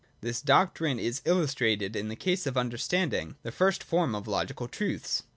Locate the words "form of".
3.83-4.27